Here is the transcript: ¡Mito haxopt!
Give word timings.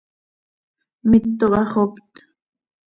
¡Mito 1.09 1.45
haxopt! 1.59 2.13